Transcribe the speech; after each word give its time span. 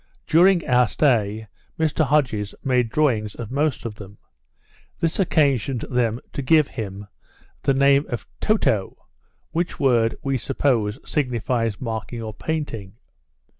During 0.25 0.67
our 0.67 0.87
stay, 0.87 1.47
Mr 1.77 2.03
Hodges 2.03 2.55
made 2.63 2.89
drawings 2.89 3.35
of 3.35 3.51
most 3.51 3.85
of 3.85 3.93
them; 3.93 4.17
this 4.99 5.19
occasioned 5.19 5.81
them 5.91 6.19
to 6.33 6.41
give 6.41 6.69
him 6.69 7.05
the 7.61 7.75
name 7.75 8.07
of 8.09 8.25
Toe 8.39 8.57
toe, 8.57 8.97
which 9.51 9.79
word, 9.79 10.15
we 10.23 10.39
suppose 10.39 10.97
signifies 11.07 11.79
marking 11.79 12.19
or 12.19 12.33
painting. 12.33 12.93